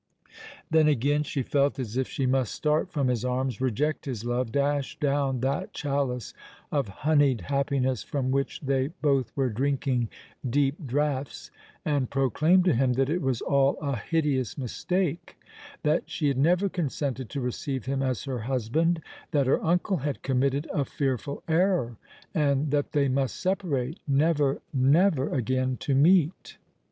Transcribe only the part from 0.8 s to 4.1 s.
again, she felt as if she must start from his arms—reject